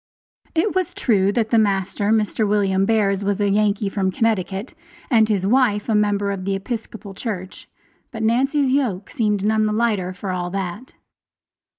[0.55, 2.47] It was true that the master, Mr.
[2.49, 4.73] William Bears, was a Yankee from Connecticut,
[5.11, 7.69] and his wife a member of the Episcopal Church,
[8.11, 10.95] but Nancy's yoke seemed none the lighter for all that.